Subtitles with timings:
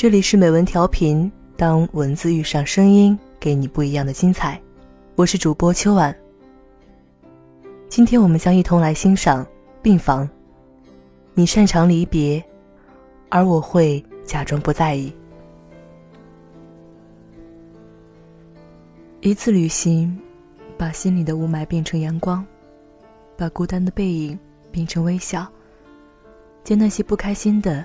[0.00, 4.58] 这里是美文调频，当文字遇上声音，给你不一样的精彩。
[5.14, 6.16] 我是主播秋晚。
[7.86, 9.44] 今天我们将一同来欣赏
[9.82, 10.26] 《病房》。
[11.34, 12.42] 你擅长离别，
[13.28, 15.12] 而我会假装不在意。
[19.20, 20.18] 一次旅行，
[20.78, 22.42] 把心里的雾霾变成阳光，
[23.36, 24.38] 把孤单的背影
[24.70, 25.46] 变成微笑，
[26.64, 27.84] 将那些不开心的，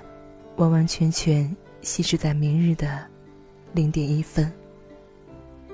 [0.56, 1.54] 完完全全
[1.86, 3.06] 稀释在明日的
[3.72, 4.52] 零点一分。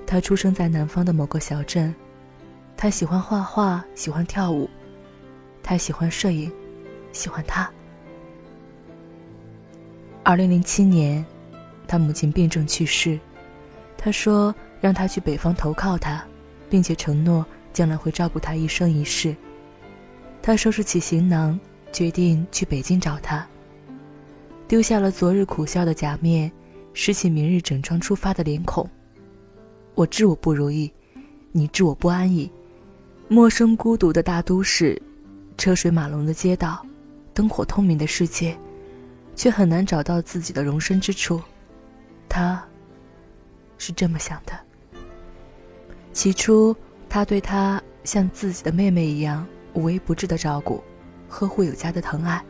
[0.05, 1.93] 他出生在南方的某个小镇，
[2.77, 4.69] 他喜欢画画，喜欢跳舞，
[5.63, 6.51] 他喜欢摄影，
[7.13, 7.67] 喜欢他。
[10.21, 11.25] 二零零七年，
[11.87, 13.19] 他母亲病重去世，
[13.97, 14.53] 他说。
[14.83, 16.21] 让他去北方投靠他，
[16.69, 19.33] 并且承诺将来会照顾他一生一世。
[20.41, 21.57] 他收拾起行囊，
[21.93, 23.47] 决定去北京找他。
[24.67, 26.51] 丢下了昨日苦笑的假面，
[26.93, 28.89] 拾起明日整装出发的脸孔。
[29.93, 30.91] 我知我不如意，
[31.51, 32.51] 你知我不安逸。
[33.27, 34.99] 陌生孤独的大都市，
[35.57, 36.85] 车水马龙的街道，
[37.33, 38.57] 灯火通明的世界，
[39.35, 41.41] 却很难找到自己的容身之处。
[42.27, 42.63] 他，
[43.77, 44.53] 是这么想的。
[46.13, 46.75] 起初，
[47.09, 50.83] 他对她像自己的妹妹一样无微不至的照顾、
[51.27, 52.43] 呵护有加的疼爱。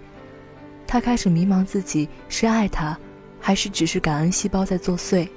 [0.85, 2.97] 他开始迷茫，自己是爱他，
[3.39, 5.27] 还是只是感恩细胞在作祟？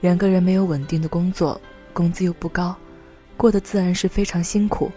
[0.00, 1.60] 两个人没有稳定的工作，
[1.92, 2.74] 工资又不高，
[3.36, 4.90] 过得自然是非常辛苦。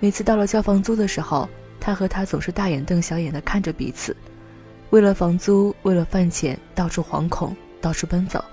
[0.00, 1.48] 每次到了交房租的时候，
[1.80, 4.16] 他和他总是大眼瞪小眼的看着彼此，
[4.90, 8.44] 为了房租，为了饭钱，到处惶恐，到处奔走。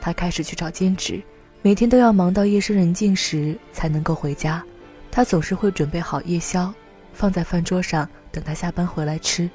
[0.00, 1.22] 他开始去找兼职。
[1.62, 4.64] 每天都要忙到夜深人静时才能够回家，
[5.10, 6.72] 他总是会准备好夜宵，
[7.12, 9.48] 放在饭桌上等他下班回来吃。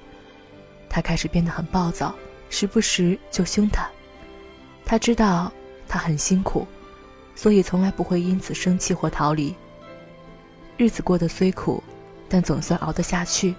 [0.95, 2.15] 他开始变得很暴躁，
[2.49, 3.85] 时不时就凶他。
[4.85, 5.51] 他知道
[5.89, 6.65] 他很辛苦，
[7.35, 9.53] 所以从来不会因此生气或逃离。
[10.77, 11.83] 日子过得虽苦，
[12.29, 13.53] 但总算熬得下去。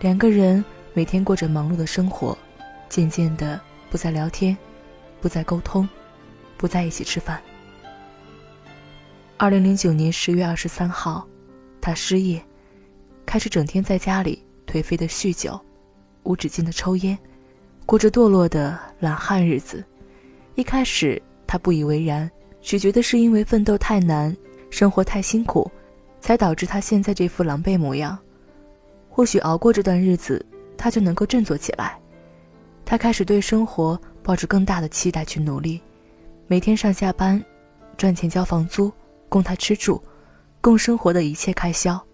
[0.00, 0.64] 两个人
[0.94, 2.36] 每天过着忙碌的生活，
[2.88, 4.56] 渐渐的不再聊天，
[5.20, 5.86] 不再沟通，
[6.56, 7.42] 不在一起吃饭。
[9.36, 11.28] 二零零九年十月二十三号，
[11.78, 12.42] 他失业，
[13.26, 15.60] 开始整天在家里颓废的酗酒，
[16.22, 17.18] 无止境的抽烟，
[17.86, 19.84] 过着堕落的懒汉日子。
[20.54, 24.36] 一开始他不以为然，只觉得是因为奋斗太难，
[24.70, 25.70] 生活太辛苦，
[26.20, 28.18] 才导致他现在这副狼狈模样。
[29.08, 30.44] 或许熬过这段日子，
[30.76, 31.98] 他就能够振作起来。
[32.84, 35.80] 他开始对生活抱着更大的期待去努力，
[36.46, 37.42] 每天上下班，
[37.96, 38.92] 赚钱交房租。
[39.28, 40.02] 供他吃住，
[40.60, 42.04] 供生活的一切开销。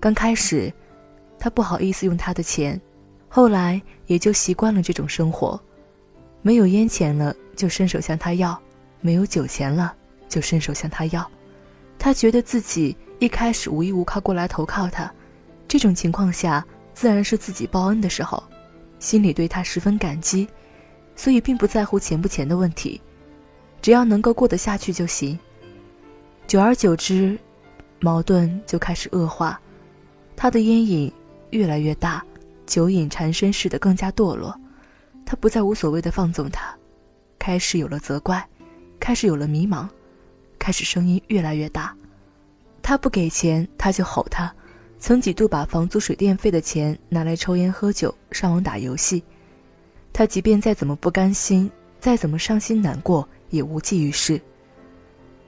[0.00, 0.72] 刚开始，
[1.42, 2.80] 他不好意思用他的钱，
[3.28, 5.60] 后来也就习惯了这种生活。
[6.40, 8.56] 没有烟钱了，就伸手向他要；
[9.00, 9.92] 没有酒钱了，
[10.28, 11.28] 就伸手向他要。
[11.98, 15.12] 他觉得自己一开始无依无靠过来投靠他，
[15.66, 16.64] 这种情况下
[16.94, 18.40] 自然是自己报恩的时候，
[19.00, 20.46] 心里对他十分感激，
[21.16, 23.00] 所以并不在乎钱不钱的问题，
[23.80, 25.36] 只要能够过得下去就行。
[26.46, 27.36] 久而久之，
[27.98, 29.60] 矛盾就开始恶化，
[30.36, 31.12] 他的烟瘾
[31.52, 32.22] 越来越大，
[32.66, 34.54] 酒瘾缠身似的更加堕落。
[35.24, 36.74] 他不再无所谓的放纵他，
[37.38, 38.46] 开始有了责怪，
[38.98, 39.88] 开始有了迷茫，
[40.58, 41.94] 开始声音越来越大。
[42.82, 44.52] 他不给钱，他就吼他。
[44.98, 49.22] 曾几度把房租水电费的钱拿来抽烟喝酒、上网打游戏。
[50.12, 54.40] 他即便再怎么不甘心，再怎么伤心难过，也无济于事。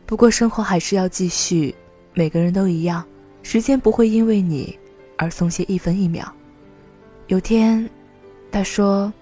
[0.07, 1.75] 不过生活还是要继续，
[2.15, 3.05] 每个人都一样，
[3.43, 4.77] 时间不会因为你
[5.17, 6.33] 而松懈一分一秒。
[7.29, 7.89] 有天，
[8.51, 9.13] 他说：“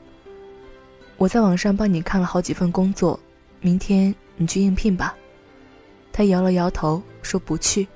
[1.16, 3.19] 我在网上帮你看了好几份工作，
[3.60, 5.14] 明天你去应聘吧。”
[6.12, 7.86] 他摇了摇头说：“不去。”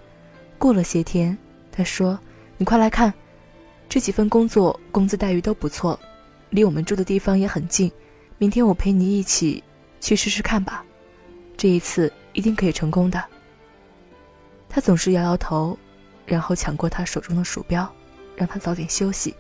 [0.59, 1.37] 过了些天，
[1.71, 2.19] 他说
[2.57, 3.13] ：“你快来看，
[3.89, 5.99] 这几份工作工资待遇都不错，
[6.51, 7.91] 离我们住的地方也很近，
[8.39, 9.63] 明天我陪你一起
[10.01, 10.85] 去试试看吧。”
[11.57, 12.13] 这一次。
[12.37, 13.25] 一定可以成功的。
[14.69, 15.75] 他总是摇摇头，
[16.27, 17.91] 然后抢过他手中的鼠标，
[18.37, 19.35] 让他早点休息，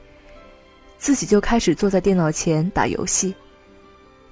[0.97, 3.35] 自己就开始坐在电脑前打游戏。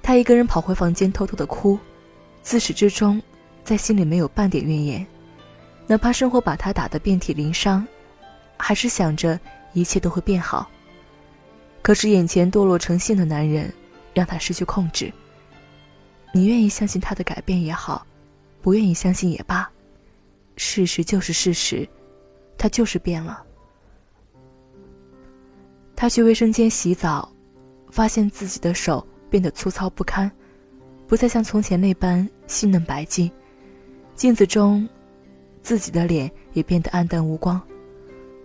[0.01, 1.77] 他一个人跑回房间，偷偷的哭，
[2.41, 3.21] 自始至终，
[3.63, 5.05] 在心里没有半点怨言，
[5.85, 7.85] 哪怕生活把他打得遍体鳞伤，
[8.57, 9.39] 还是想着
[9.73, 10.69] 一切都会变好。
[11.81, 13.71] 可是眼前堕落成性的男人，
[14.13, 15.11] 让他失去控制。
[16.33, 18.05] 你愿意相信他的改变也好。
[18.61, 19.69] 不愿意相信也罢，
[20.57, 21.87] 事实就是事实，
[22.57, 23.43] 他就是变了。
[25.95, 27.31] 他去卫生间洗澡，
[27.89, 30.29] 发现自己的手变得粗糙不堪，
[31.07, 33.31] 不再像从前那般细嫩白净。
[34.13, 34.87] 镜子中，
[35.61, 37.61] 自己的脸也变得暗淡无光。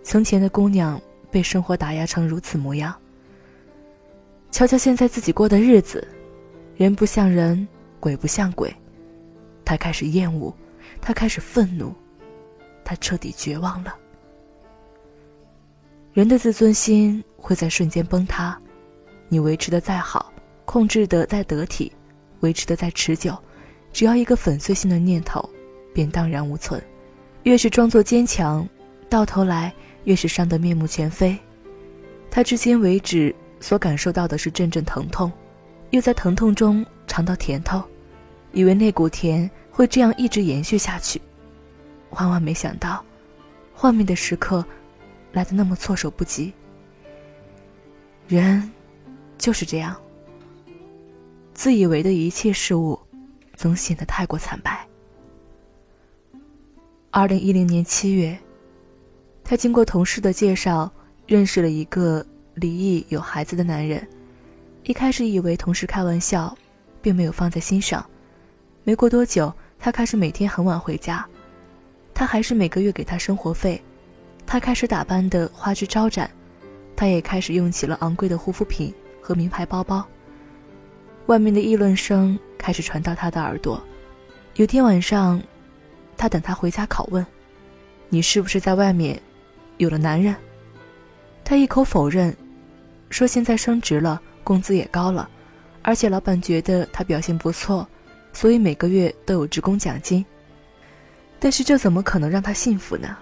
[0.03, 0.99] 从前的姑娘
[1.29, 2.95] 被生活打压成如此模样。
[4.49, 6.05] 瞧瞧现在自己过的日子，
[6.75, 7.67] 人不像人，
[7.99, 8.73] 鬼不像鬼。
[9.63, 10.53] 他开始厌恶，
[10.99, 11.93] 他开始愤怒，
[12.83, 13.95] 他彻底绝望了。
[16.13, 18.59] 人的自尊心会在瞬间崩塌，
[19.29, 20.29] 你维持的再好，
[20.65, 21.89] 控制的再得体，
[22.41, 23.33] 维持的再持久，
[23.93, 25.49] 只要一个粉碎性的念头，
[25.93, 26.83] 便荡然无存。
[27.43, 28.67] 越是装作坚强，
[29.07, 29.73] 到头来
[30.03, 31.37] 越是伤得面目全非。
[32.29, 35.31] 他至今为止所感受到的是阵阵疼痛，
[35.91, 37.81] 又在疼痛中尝到甜头，
[38.51, 41.21] 以为那股甜会这样一直延续下去，
[42.09, 43.01] 万万没想到，
[43.73, 44.65] 幻灭的时刻。
[45.31, 46.53] 来的那么措手不及。
[48.27, 48.71] 人
[49.37, 49.95] 就是这样，
[51.53, 52.99] 自以为的一切事物，
[53.55, 54.87] 总显得太过惨白。
[57.09, 58.37] 二零一零年七月，
[59.43, 60.89] 他经过同事的介绍，
[61.27, 64.07] 认识了一个离异有孩子的男人。
[64.83, 66.57] 一开始以为同事开玩笑，
[67.01, 68.03] 并没有放在心上。
[68.83, 71.27] 没过多久，他开始每天很晚回家，
[72.13, 73.81] 他还是每个月给他生活费。
[74.45, 76.29] 他开始打扮的花枝招展，
[76.95, 80.05] 他也开始用起了昂贵的护肤品和名牌包包。
[81.27, 83.81] 外面的议论声开始传到他的耳朵。
[84.55, 85.41] 有天晚上，
[86.17, 87.25] 他等他回家拷问
[88.09, 89.17] ：“你是不是在外面
[89.77, 90.35] 有了男人？”
[91.45, 92.35] 他一口否认，
[93.09, 95.29] 说：“现在升职了，工资也高了，
[95.81, 97.87] 而且老板觉得他表现不错，
[98.33, 100.25] 所以每个月都有职工奖金。”
[101.39, 103.17] 但是这怎么可能让他幸福呢？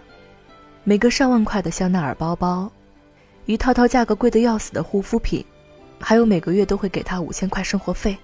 [0.90, 2.68] 每个上万块的香奈儿包包，
[3.46, 5.46] 一套套价格贵得要死的护肤品，
[6.00, 8.18] 还有每个月都会给他五千块生活费，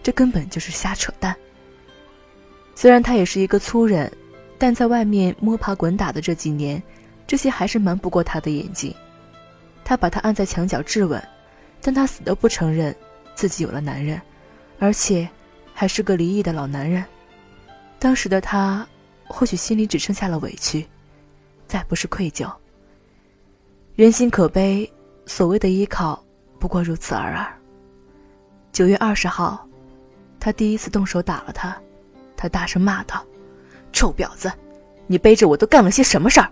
[0.00, 1.34] 这根本就是瞎扯淡。
[2.76, 4.08] 虽然他也是一个粗人，
[4.58, 6.80] 但在外面摸爬滚打的这几年，
[7.26, 8.94] 这些还是瞒不过他的眼睛。
[9.84, 11.20] 他把他按在墙角质问，
[11.80, 12.94] 但他死都不承认
[13.34, 14.22] 自己有了男人，
[14.78, 15.28] 而且
[15.74, 17.04] 还是个离异的老男人。
[17.98, 18.86] 当时的他，
[19.26, 20.86] 或许心里只剩下了委屈。
[21.66, 22.50] 再不是愧疚。
[23.94, 24.90] 人心可悲，
[25.26, 26.22] 所谓的依靠
[26.58, 27.38] 不过如此而已。
[28.72, 29.66] 九月二十号，
[30.40, 31.76] 他第一次动手打了他，
[32.36, 33.24] 他大声骂道
[33.92, 34.52] ：“臭婊子，
[35.06, 36.50] 你背着我都干了些什么事儿？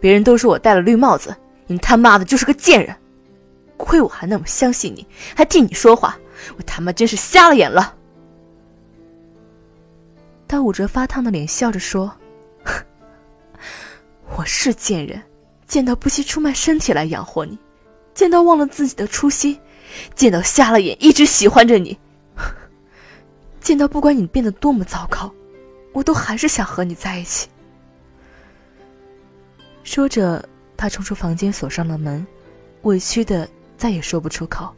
[0.00, 1.34] 别人都说我戴了绿帽子，
[1.66, 2.94] 你他妈的就是个贱人！
[3.76, 6.18] 亏我还那么相信你，还替你说话，
[6.56, 7.94] 我他妈真是瞎了眼了。”
[10.48, 12.12] 他捂着发烫的脸，笑着说。
[14.36, 15.20] 我是贱人，
[15.66, 17.58] 贱到不惜出卖身体来养活你，
[18.14, 19.58] 贱到忘了自己的初心，
[20.14, 21.98] 贱到瞎了眼一直喜欢着你，
[23.60, 25.32] 贱到不管你变得多么糟糕，
[25.92, 27.48] 我都还是想和你在一起。
[29.82, 30.46] 说着，
[30.76, 32.24] 他冲出房间，锁上了门，
[32.82, 34.72] 委屈的再也说不出口，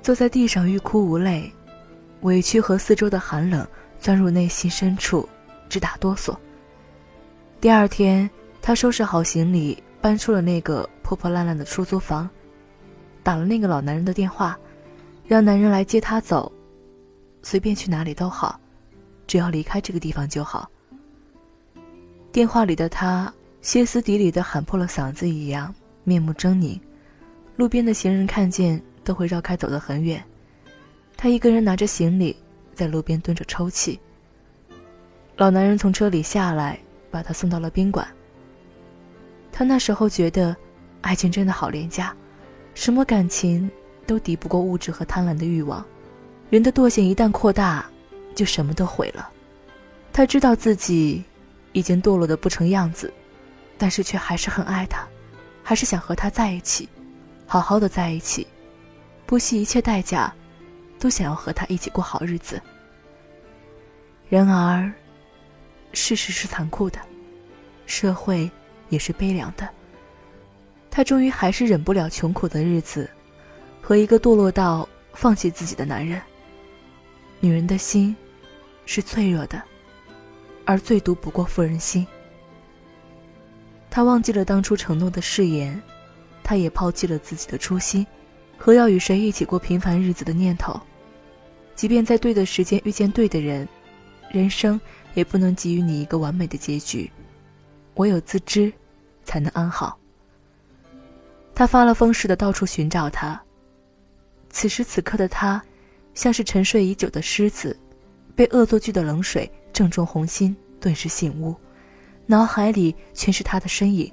[0.00, 1.52] 坐在地上欲哭无泪，
[2.22, 3.66] 委屈和四周的寒冷
[4.00, 5.28] 钻入内心深处，
[5.68, 6.34] 直打哆嗦。
[7.60, 8.30] 第二天。
[8.66, 12.28] 他收拾好行李，搬出了那个破破烂烂的出租房，
[13.22, 14.58] 打了那个老男人的电话，
[15.24, 16.50] 让男人来接他走，
[17.44, 18.58] 随便去哪里都好，
[19.24, 20.68] 只要离开这个地方就好。
[22.32, 26.80] 电话里的他歇斯底里的喊破了嗓子一样，面目狰狞，
[27.54, 30.20] 路边的行人看见都会绕开走得很远。
[31.16, 32.34] 他一个人拿着行李
[32.74, 34.00] 在路边蹲着抽泣。
[35.36, 36.76] 老男人从车里下来，
[37.12, 38.04] 把他送到了宾馆。
[39.58, 40.54] 他那时候觉得，
[41.00, 42.14] 爱情真的好廉价，
[42.74, 43.70] 什么感情
[44.06, 45.82] 都敌不过物质和贪婪的欲望。
[46.50, 47.86] 人的惰性一旦扩大，
[48.34, 49.30] 就什么都毁了。
[50.12, 51.24] 他知道自己
[51.72, 53.10] 已经堕落的不成样子，
[53.78, 55.08] 但是却还是很爱他，
[55.62, 56.86] 还是想和他在一起，
[57.46, 58.46] 好好的在一起，
[59.24, 60.30] 不惜一切代价，
[60.98, 62.60] 都想要和他一起过好日子。
[64.28, 64.92] 然而，
[65.94, 67.00] 事实是残酷的，
[67.86, 68.50] 社会。
[68.88, 69.68] 也是悲凉的。
[70.90, 73.08] 她终于还是忍不了穷苦的日子，
[73.82, 76.20] 和一个堕落到放弃自己的男人。
[77.40, 78.16] 女人的心
[78.86, 79.62] 是脆弱的，
[80.64, 82.06] 而最毒不过妇人心。
[83.90, 85.80] 她忘记了当初承诺的誓言，
[86.42, 88.06] 她也抛弃了自己的初心
[88.56, 90.80] 和要与谁一起过平凡日子的念头。
[91.74, 93.68] 即便在对的时间遇见对的人，
[94.30, 94.80] 人生
[95.12, 97.10] 也不能给予你一个完美的结局。
[97.96, 98.72] 唯有自知，
[99.24, 99.98] 才能安好。
[101.54, 103.40] 他发了疯似的到处寻找他。
[104.50, 105.62] 此时此刻的他，
[106.14, 107.76] 像是沉睡已久的狮子，
[108.34, 111.54] 被恶作剧的冷水正中红心，顿时醒悟，
[112.26, 114.10] 脑海里全是他的身影，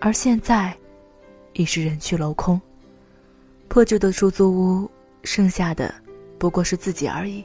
[0.00, 0.76] 而现在，
[1.54, 2.60] 已是人去楼空。
[3.68, 4.90] 破旧的出租屋，
[5.24, 5.92] 剩下的
[6.38, 7.44] 不过是自己而已。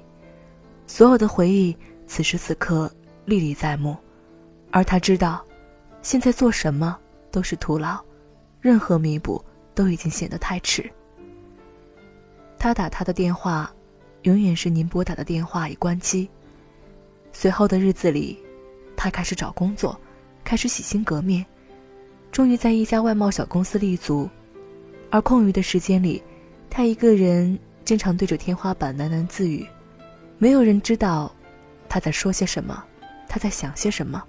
[0.86, 1.75] 所有的回忆，
[2.06, 2.91] 此时此刻
[3.25, 3.96] 历历在目，
[4.72, 5.44] 而他知道，
[6.01, 6.98] 现在做什么
[7.31, 8.00] 都是徒劳，
[8.60, 9.43] 任何弥补
[9.75, 10.89] 都已经显得太迟。
[12.58, 13.72] 他打他的电话，
[14.24, 16.29] 永远是您拨打的电话已关机。
[17.31, 18.38] 随后的日子里，
[18.96, 20.00] 他开始找工作，
[20.43, 21.46] 开始洗心革面，
[22.31, 24.29] 终于在一家外贸小公司立足。
[25.10, 26.22] 而空余的时间里，
[26.70, 29.65] 他一个人经常对着天花板喃喃自语，
[30.38, 31.34] 没有人知道
[31.88, 32.84] 他在说些什么，
[33.27, 34.24] 他在想些什么。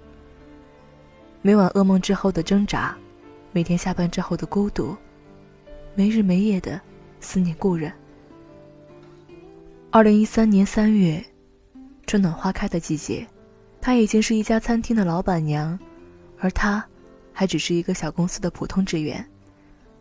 [1.45, 2.95] 每晚噩梦之后的挣扎，
[3.51, 4.95] 每天下班之后的孤独，
[5.93, 6.79] 没日没夜的
[7.19, 7.91] 思念故人。
[9.91, 11.21] 二零一三年三月，
[12.07, 13.27] 春暖花开的季节，
[13.81, 15.77] 她已经是一家餐厅的老板娘，
[16.39, 16.81] 而他，
[17.33, 19.23] 还只是一个小公司的普通职员。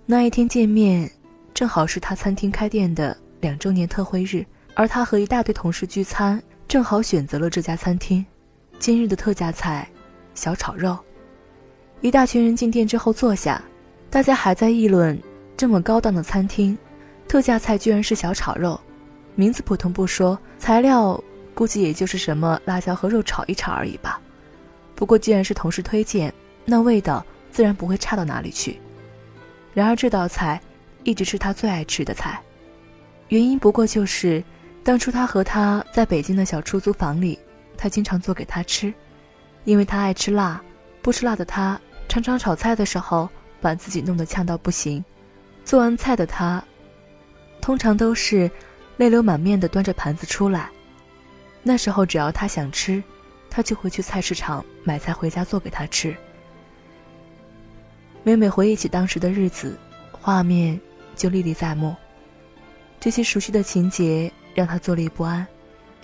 [0.07, 1.11] 那一天见面，
[1.53, 4.47] 正好是他餐厅开店的两周年特惠日，
[4.77, 8.25] 而他和一大堆同事聚餐，正好选择了这家餐厅。
[8.79, 9.91] 今日的特价菜，
[10.37, 10.97] 小炒肉。
[12.03, 13.63] 一大群人进店之后坐下，
[14.11, 15.17] 大家还在议论，
[15.57, 16.77] 这么高档的餐厅，
[17.29, 18.79] 特价菜居然是小炒肉，
[19.37, 21.23] 名字普通不说，材料
[21.55, 24.21] 估计也就是什么辣椒和肉炒一炒而已吧。
[24.97, 28.81] 不过既然是同事推荐，那味道自然不会差到哪里去。
[29.73, 30.61] 然而这道菜，
[31.05, 32.43] 一直是他最爱吃的菜，
[33.29, 34.43] 原因不过就是，
[34.83, 37.39] 当初他和他在北京的小出租房里，
[37.77, 38.93] 他经常做给他吃，
[39.63, 40.61] 因为他爱吃辣，
[41.01, 41.81] 不吃辣的他
[42.13, 43.27] 常常炒菜的时候
[43.59, 45.03] 把自己弄得呛到不行，
[45.65, 46.63] 做完菜的他，
[47.59, 48.51] 通常都是
[48.99, 50.69] 泪流满面的端着盘子出来，
[51.63, 53.03] 那时候只要他想吃，
[53.49, 56.15] 他就会去菜市场买菜回家做给他吃。
[58.23, 59.75] 每每回忆起当时的日子，
[60.11, 60.79] 画面
[61.17, 61.97] 就历历在目。
[63.01, 65.47] 这些熟悉的情节让他坐立不安。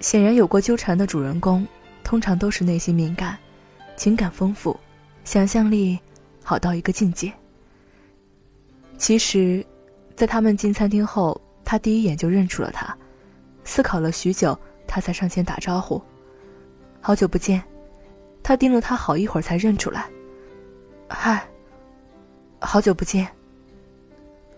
[0.00, 1.66] 显然，有过纠缠的主人公，
[2.02, 3.36] 通常都是内心敏感、
[3.94, 4.80] 情感丰富、
[5.28, 6.00] 想象力
[6.42, 7.30] 好到一个境界。
[8.96, 9.62] 其实，
[10.16, 12.96] 在他们进餐厅后，他第一眼就认出了他。
[13.62, 16.00] 思考了许久，他才上前打招呼
[17.02, 17.62] ：“好久不见。”
[18.42, 20.08] 他盯了他好一会儿，才认出来
[21.10, 21.46] ：“嗨。”
[22.58, 23.28] 好久不见。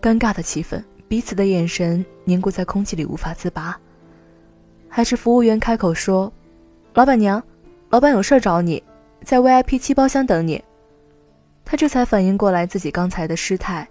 [0.01, 3.77] 尴尬的气氛，彼此的眼神凝固在空气里，无法自拔。
[4.87, 6.31] 还是服务员开口说
[6.95, 7.43] ：“老板娘，
[7.89, 8.81] 老板有事找你，
[9.23, 10.63] 在 VIP 七包厢等你。”
[11.63, 13.87] 他这才反应过来自己刚才的失态。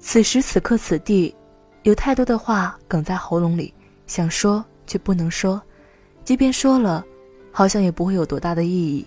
[0.00, 1.34] 此时此刻此地，
[1.82, 3.74] 有太多的话哽在喉咙里，
[4.06, 5.60] 想说却不能说，
[6.24, 7.04] 即便说了，
[7.50, 9.06] 好像也不会有多大的意义。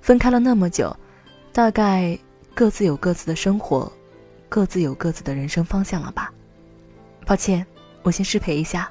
[0.00, 0.96] 分开了那么久，
[1.52, 2.18] 大概……
[2.54, 3.90] 各自有各自的生活，
[4.46, 6.30] 各自有各自的人生方向了吧？
[7.24, 7.66] 抱歉，
[8.02, 8.90] 我先失陪一下。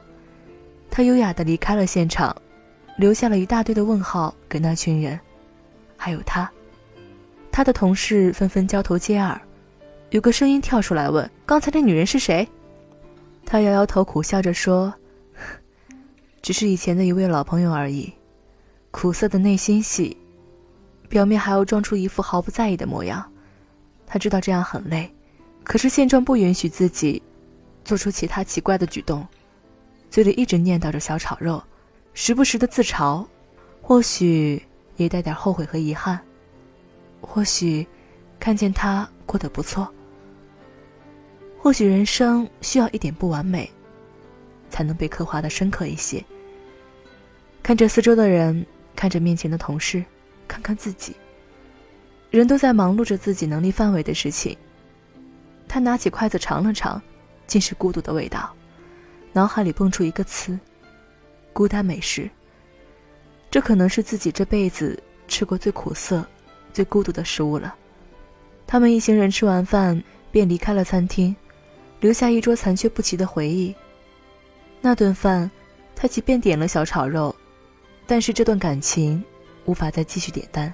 [0.89, 2.35] 他优雅的离开了现场，
[2.97, 5.19] 留下了一大堆的问号给那群人，
[6.01, 6.49] 还有他。
[7.51, 9.39] 他的同事纷纷交头接耳，
[10.09, 12.47] 有个声音跳出来问：“刚才那女人是谁？”
[13.45, 14.91] 他摇摇头，苦笑着说
[16.41, 18.11] ：“只是以前的一位老朋友而已。”
[18.89, 20.17] 苦涩的内心戏，
[21.07, 23.23] 表面还要装出一副毫不在意的模样。
[24.07, 25.13] 他知道这样很累，
[25.63, 27.21] 可是现状不允许自己
[27.85, 29.25] 做出其他奇怪的举动，
[30.09, 31.61] 嘴里一直念叨着小炒肉，
[32.15, 33.23] 时不时的自嘲，
[33.83, 34.61] 或许
[35.01, 36.19] 也带点后悔和遗憾，
[37.19, 37.87] 或许
[38.39, 39.91] 看见他过得不错，
[41.59, 43.69] 或许人生需要一点不完美，
[44.69, 46.23] 才能被刻画的深刻一些。
[47.63, 48.65] 看着四周的人，
[48.95, 50.03] 看着面前的同事，
[50.47, 51.15] 看看自己。
[52.29, 54.57] 人都在忙碌着自己能力范围的事情。
[55.67, 57.01] 他拿起筷子尝了尝，
[57.45, 58.53] 尽是孤独的味道。
[59.33, 60.59] 脑海里蹦出一个词：
[61.53, 62.29] 孤单美食。
[63.51, 66.25] 这可能是自己这辈子吃过最苦涩、
[66.71, 67.75] 最孤独的食物了。
[68.65, 71.35] 他们一行人吃完饭便离开了餐厅，
[71.99, 73.75] 留下一桌残缺不齐的回忆。
[74.79, 75.51] 那顿饭，
[75.93, 77.35] 他即便点了小炒肉，
[78.07, 79.21] 但是这段感情
[79.65, 80.73] 无法再继续点单。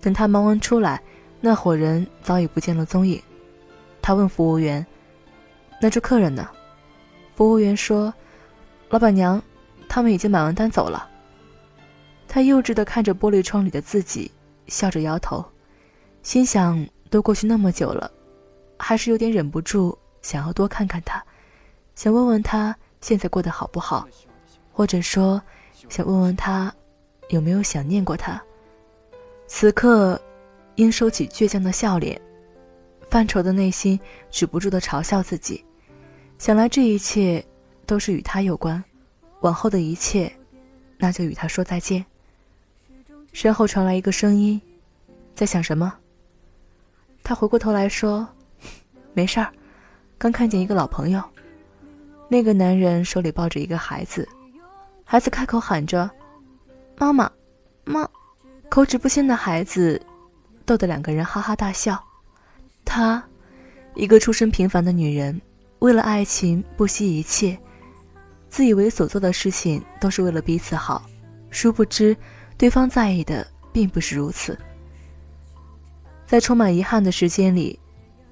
[0.00, 1.02] 等他忙完出来，
[1.40, 3.20] 那伙人早已不见了踪影。
[4.00, 4.86] 他问服务员
[5.82, 6.48] ：“那桌客人呢？”
[7.34, 8.14] 服务员说
[8.90, 9.42] ：“老板娘，
[9.88, 11.10] 他们已经买完单走了。”
[12.36, 14.30] 他幼稚地看着玻璃窗里的自己，
[14.66, 15.42] 笑着摇头，
[16.22, 18.12] 心想：都过去那么久了，
[18.78, 21.24] 还是有点忍不住想要多看看他，
[21.94, 24.06] 想问问他现在过得好不好，
[24.70, 25.40] 或者说
[25.88, 26.70] 想问问他
[27.30, 28.38] 有没有想念过他。
[29.46, 30.20] 此刻，
[30.74, 32.20] 应收起倔强的笑脸，
[33.08, 33.98] 犯愁的内心
[34.30, 35.64] 止不住的嘲笑自己。
[36.36, 37.42] 想来这一切
[37.86, 38.84] 都是与他有关，
[39.40, 40.30] 往后的一切，
[40.98, 42.04] 那就与他说再见。
[43.36, 44.58] 身后传来一个声音
[45.36, 45.92] ：“在想什么？”
[47.22, 48.26] 他回过头来说
[49.12, 49.52] ：“没事儿，
[50.16, 51.22] 刚看见一个老朋友。”
[52.30, 54.26] 那个男人手里抱着一个孩子，
[55.04, 56.10] 孩子开口喊着
[56.96, 57.30] ：“妈妈，
[57.84, 58.08] 妈！”
[58.70, 60.00] 口齿不清的孩子，
[60.64, 62.02] 逗得两个人哈哈大笑。
[62.86, 63.22] 她，
[63.94, 65.38] 一个出身平凡的女人，
[65.80, 67.58] 为了爱情不惜一切，
[68.48, 71.04] 自以为所做的事情都是为了彼此好，
[71.50, 72.16] 殊不知
[72.58, 74.58] 对方在意的并不是如此。
[76.26, 77.78] 在充满遗憾的时间里，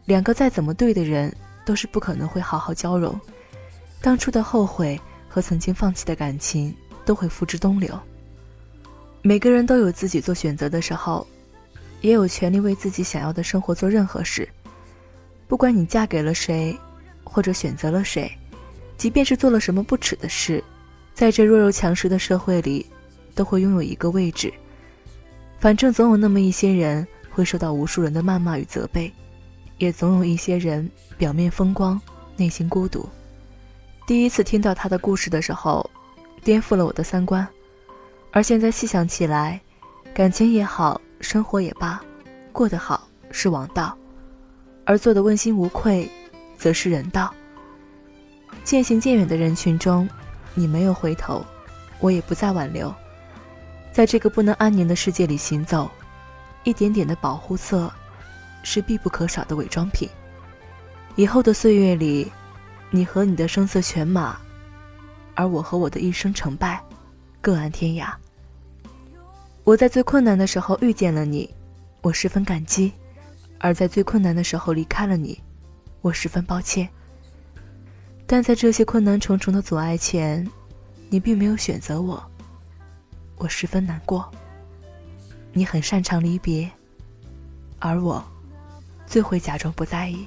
[0.06, 3.18] 两个再怎么对的人，都是不可能会好好交融。
[4.00, 7.98] 当初的后悔和曾经放弃的感情都会付之东流。
[9.22, 11.26] 每个人都有自己做选择的时候，
[12.00, 14.48] 也有权利为自己想要的生活做任何事。
[15.46, 16.78] 不管你嫁给了谁，
[17.22, 18.30] 或者选择了谁，
[18.96, 20.62] 即便是做了什么不耻的事，
[21.14, 22.84] 在这弱肉强食的社会里，
[23.34, 24.52] 都会拥有一个位置。
[25.58, 29.12] 反正总有那么一些人会受到无数人的谩骂与责备，
[29.78, 32.00] 也总有一些人表面风光，
[32.36, 33.08] 内心孤独。
[34.06, 35.88] 第一次听到他的故事的时候，
[36.42, 37.46] 颠覆了我的三观。
[38.30, 39.60] 而现在细想起来，
[40.12, 42.00] 感情也好，生活也罢，
[42.52, 43.96] 过得好是王道，
[44.84, 46.10] 而做的问心无愧，
[46.58, 47.32] 则是人道。
[48.62, 50.08] 渐行渐远的人群中，
[50.52, 51.44] 你没有回头，
[52.00, 52.94] 我也不再挽留。
[53.94, 55.90] 在这个不能安宁的世界里行走，
[56.64, 57.90] 一点点的保护色，
[58.62, 60.06] 是必不可少的伪装品。
[61.14, 62.30] 以后的岁月里。
[62.90, 64.38] 你和你的声色犬马，
[65.34, 66.80] 而我和我的一生成败，
[67.40, 68.14] 各安天涯。
[69.64, 71.52] 我在最困难的时候遇见了你，
[72.02, 72.92] 我十分感激；
[73.58, 75.42] 而在最困难的时候离开了你，
[76.02, 76.88] 我十分抱歉。
[78.28, 80.48] 但在这些困难重重的阻碍前，
[81.08, 82.24] 你并没有选择我，
[83.44, 84.32] 我十分难过。
[85.52, 86.70] 你很擅长离别，
[87.78, 88.24] 而我，
[89.06, 90.26] 最会假装不在意。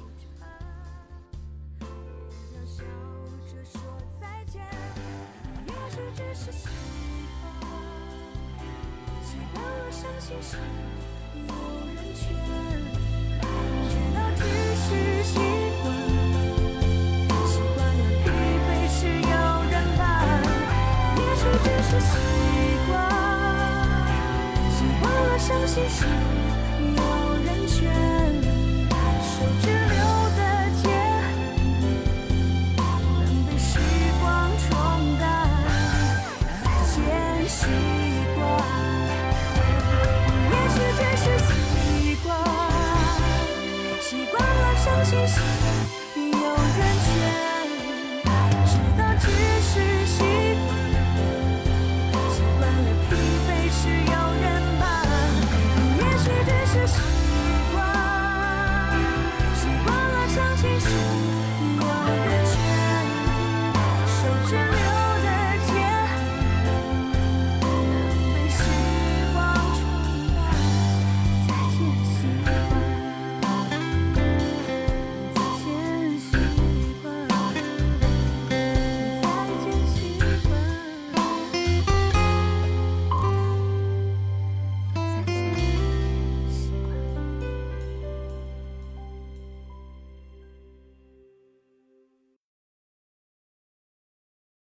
[25.88, 26.27] 习